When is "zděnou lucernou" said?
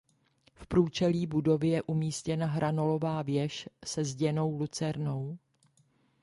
4.03-5.37